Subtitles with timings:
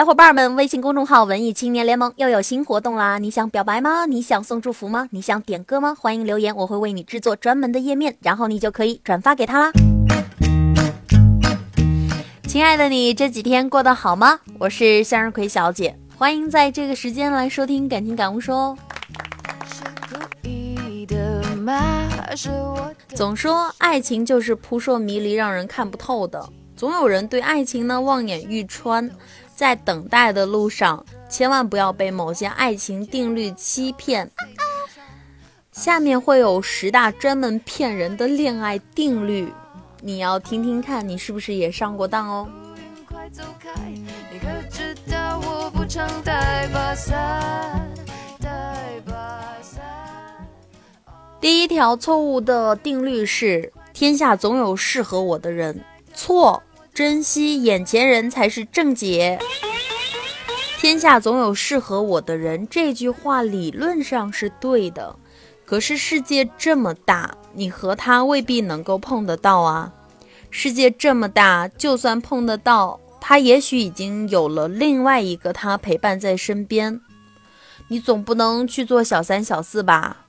[0.00, 3.18] 小伙伴们，微信公众号“文艺青年联盟”又有新活动啦！
[3.18, 4.06] 你想表白吗？
[4.06, 5.06] 你想送祝福吗？
[5.10, 5.94] 你想点歌吗？
[5.94, 9.70] 欢迎留言，我会为你制作专门的页面，然后你就可以转发给他啦。
[12.44, 14.40] 亲爱的你，这几天过得好吗？
[14.58, 18.56] 我是向日葵小姐，欢迎在这个时间来收听感情感悟说。
[18.56, 18.78] 哦
[23.14, 26.48] 总说爱情就是扑朔迷离，让人看不透的。
[26.74, 29.10] 总有人对爱情呢望眼欲穿，
[29.60, 34.30] 在等待的路上，千万不要被某些爱情定律欺骗。
[35.70, 39.52] 下面会有十大专门骗人的恋爱定律。
[40.00, 42.48] 你要听听看，你是不是也上过当哦？
[51.38, 55.78] 第一条错误的定律是：天下总有适合我的人。
[56.14, 59.38] 错，珍惜眼前人才是正解。
[60.78, 65.16] 天下总有适合我的人，这句话理论上是对的。
[65.64, 69.92] 可是世界这么大，你和他未必能够碰得到啊！
[70.50, 77.00] 世界这么大，就算碰得到，他也许已经有了另外一个他陪伴在身边。
[77.88, 80.26] 你总不能去做小三小四吧？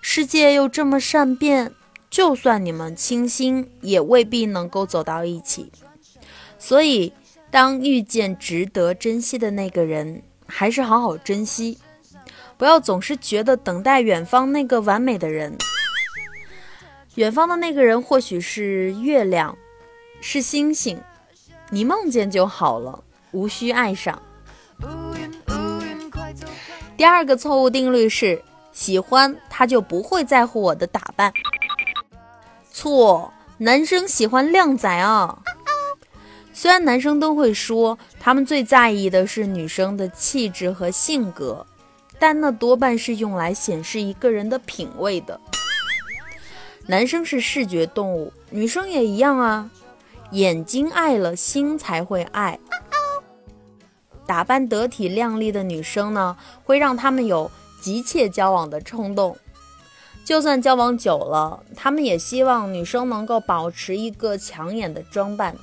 [0.00, 1.72] 世界又这么善变，
[2.10, 5.70] 就算你们倾心，也未必能够走到一起。
[6.66, 7.12] 所以，
[7.50, 11.76] 当遇见值得珍惜的那个人，还是好好珍惜。
[12.56, 15.54] 不要总是觉得等待远方那个完美的人，
[17.16, 19.54] 远方的那个人或许是月亮，
[20.22, 20.98] 是星星，
[21.68, 24.22] 你梦见就好了，无需爱上。
[26.96, 28.42] 第二个错误定律是，
[28.72, 31.30] 喜欢他就不会在乎我的打扮。
[32.72, 35.42] 错，男生喜欢靓仔啊。
[36.54, 41.66] 虽然男生都会说，他们最在意的是女生的气质和性格。
[42.16, 45.38] 但那多半是用来显示一个人的品味的。
[46.86, 49.68] 男生是视觉动物，女生也一样啊。
[50.30, 52.58] 眼睛爱了，心才会爱。
[54.24, 57.50] 打扮得体靓丽的女生呢，会让他们有
[57.82, 59.36] 急切交往的冲动。
[60.24, 65.54] 就算交往久了，他们也希望女生能够保持一个抢眼的装扮，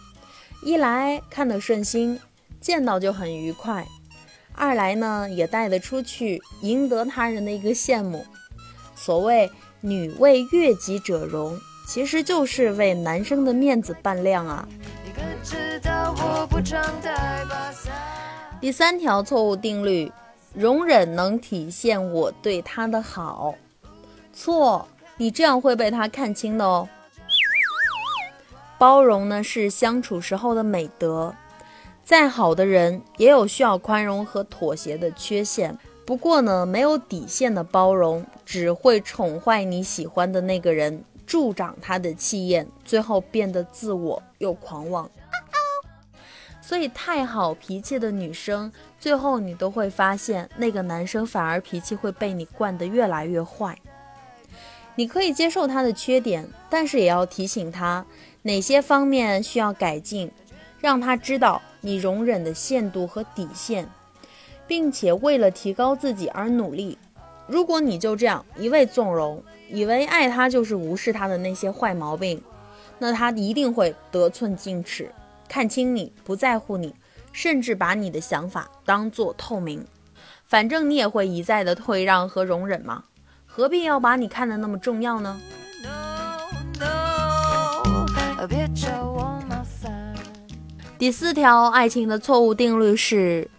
[0.63, 2.19] 一来看得顺心，
[2.59, 3.87] 见到就很愉快。
[4.53, 8.25] 二来呢，也带得出去，赢得他人的一个羡慕。
[8.95, 9.49] 所谓
[9.81, 11.57] “女为悦己者容”，
[11.87, 14.67] 其实就是为男生的面子扮靓啊。
[18.59, 20.11] 第三条错误定律：
[20.53, 23.55] 容忍能体现我对他的好。
[24.31, 26.87] 错，你这样会被他看清的哦。
[28.81, 31.35] 包容呢，是相处时候的美德。
[32.03, 35.77] 再好的人也有需要宽容和妥协的缺陷。
[36.03, 45.07] 不过呢，没有底线的包容只会宠坏你喜欢的那个人，助长他的气焰，最后变得自我又狂妄。
[46.59, 53.77] 所以，太好脾气的女生，最后你都会发现，那个男生反而脾气会被你惯得越来越坏。
[54.95, 58.05] 你可以接受他的缺点，但是也要提醒他
[58.43, 60.31] 哪些方面需要改进。
[60.79, 63.87] 让他知道你容忍的限度和底线，
[64.65, 66.97] 并且为了提高自己而努力。
[67.45, 72.41] 如果你就这样一味纵容，以为爱他就是无视他的那些坏毛病，
[72.97, 75.11] 那他一定会得寸进尺，
[75.47, 76.95] 看清你，不在乎你，
[77.31, 79.85] 甚至把你的想法当做透明。
[80.45, 83.03] 反正你也会一再的退让和容忍嘛，
[83.45, 85.39] 何必要把你看得那么重要呢？
[91.01, 93.49] 第四条爱情的错误定律是：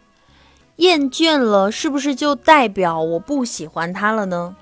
[0.76, 4.54] 厌倦了是不是就代表我不喜欢他了呢？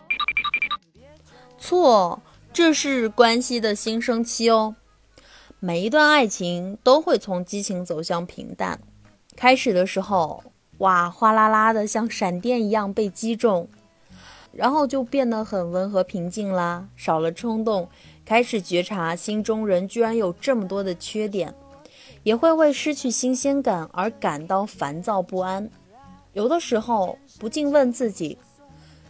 [1.59, 2.23] 错，
[2.55, 4.77] 这是关系的新生期哦。
[5.59, 8.81] 每一段爱情都会从激情走向平淡。
[9.37, 10.43] 开始的时候，
[10.79, 13.69] 哇，哗啦啦的像闪电一样被击中，
[14.53, 17.91] 然后就变得很温和平静啦，少了冲动，
[18.25, 21.55] 开始觉察心中人居然有这么多的缺点。
[22.23, 25.71] 也会为失去新鲜感而感到烦躁不安，
[26.33, 28.37] 有的时候不禁问自己，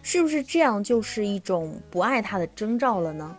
[0.02, 3.36] 是不是这样就是一种不爱他的征兆了呢？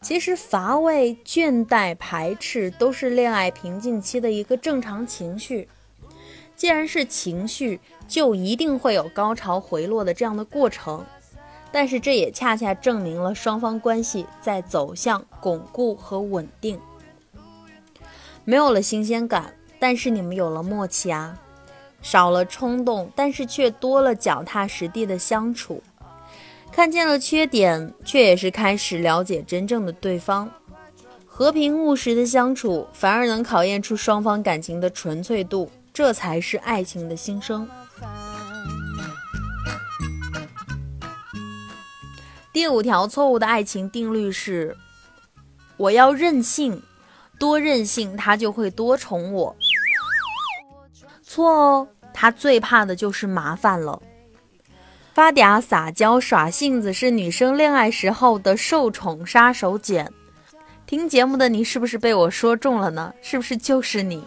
[0.00, 5.68] 其实乏味、倦怠、排斥都是恋爱瓶颈期的一个正常情绪。
[6.56, 11.04] 既然是情绪，就一定会有高潮回落的这样的过程，
[11.70, 16.80] 但是这也恰恰证明了双方关系在走向巩固和稳定。
[18.50, 21.38] 没有了新鲜感，但是你们有了默契啊，
[22.02, 25.80] 少了冲动，但是却多了脚踏实地的相处。
[26.72, 30.50] 看见了缺点，却也是开始了解真正的对方。
[31.24, 37.68] 和平务实的相处，反而能考验出双方感情的纯粹度，这才是爱情的新生。
[42.52, 44.76] 第五条错误的爱情定律是：
[45.76, 46.82] 我要任性，
[47.40, 49.56] 多任性他就会多宠我。
[51.22, 54.00] 错哦，他最怕的就是麻烦了。
[55.14, 60.06] 发嗲、撒娇、耍性子是女生恋爱时候的受宠杀手锏。
[60.86, 63.14] 听节目的你是不是被我说中了呢？
[63.22, 64.22] 是不是就是你？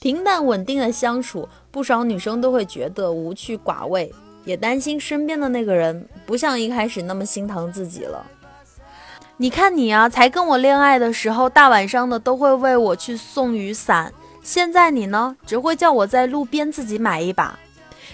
[0.00, 4.12] 平淡稳定的相处，不少女生都会觉得无趣寡味，
[4.44, 8.26] 也担心身边的那个人不像一开始那么心疼自己了。
[9.42, 17.58] 你看你啊，才跟我恋爱的时候，大晚上的都会为我去送雨伞，现在你呢，只会叫我在路边自己买一把。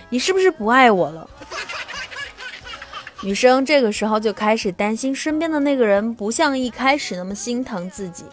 [0.09, 1.29] 你是不是不爱我了？
[3.21, 8.25] 女生这个时候就开始担心身边的那个人不像一开始那么心疼自己，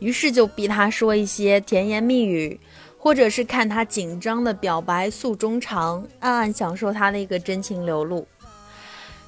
[0.00, 2.58] 于是就逼他说一些甜言蜜语，
[2.98, 8.26] 或者是看他紧张的表白诉衷肠，暗暗享受他的一个真情流露。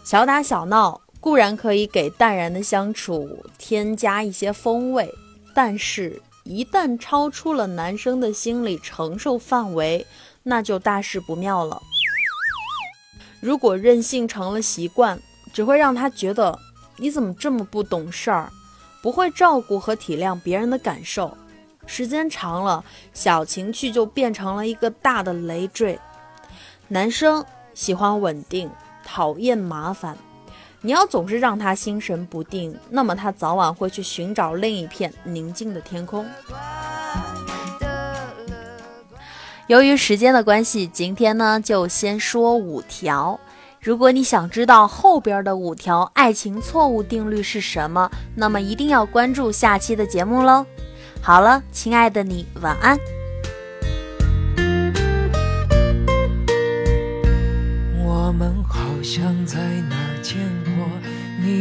[0.02, 5.10] 小打小闹固然可以给淡然的相处添加一些风味，
[5.54, 10.06] 但是，一旦超出了男生的心理承受范围。
[10.42, 11.80] 那就大事不妙了。
[13.40, 15.18] 如果任性成了习惯，
[15.54, 16.58] 只会让他觉得
[16.98, 18.52] 你怎么这么不懂事儿，
[19.02, 21.34] 不会照顾和体谅别人的感受。
[21.86, 22.84] 时间长了，
[23.14, 25.98] 小情趣就变成了一个大的累赘。
[26.88, 27.42] 男生
[27.72, 28.70] 喜欢稳定，
[29.02, 30.18] 讨厌麻烦。
[30.84, 36.26] 你要总是让他心神不定，那么他早晚会去寻找另一片宁静的天空。
[39.66, 43.40] 由于时间的关系，今天呢就先说五条。
[43.80, 50.66] 如果你想知道后边的五条爱情错误定律是什么，那么一定要关注下期的节目喽。
[51.22, 52.98] 好了，亲爱的你，晚安。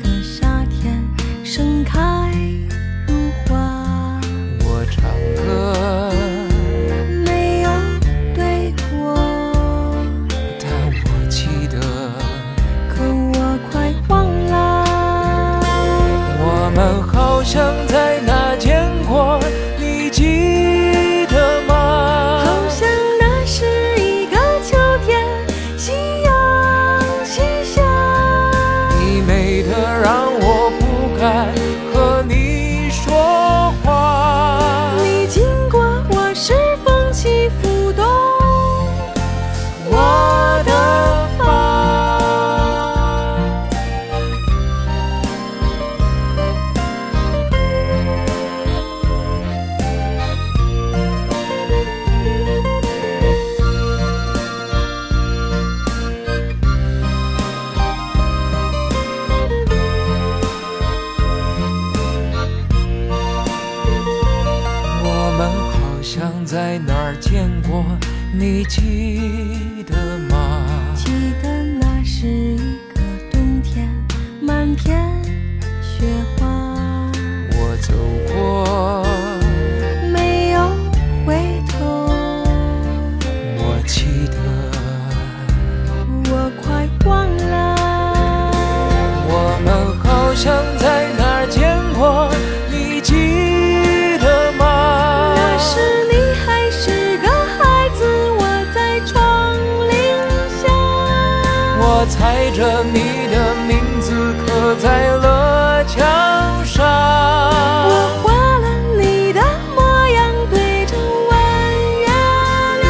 [17.53, 18.30] 们好像在哪
[68.33, 70.65] 你记得吗？
[70.95, 71.11] 记
[71.43, 72.57] 得那是一
[72.93, 73.89] 个冬天，
[74.41, 75.00] 满天
[102.53, 104.11] 着你的名字
[104.45, 106.03] 刻在了墙
[106.65, 107.91] 上，我
[108.21, 108.67] 画了
[108.97, 109.41] 你的
[109.73, 110.97] 模样对着
[111.29, 111.31] 弯
[112.01, 112.07] 月
[112.81, 112.85] 亮。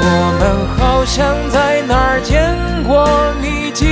[0.00, 0.06] 我
[0.38, 0.42] 们
[0.78, 3.08] 好像在哪儿见过，
[3.42, 3.84] 你记